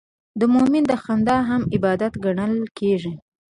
[0.39, 3.13] د مؤمن خندا هم عبادت ګڼل کېږي.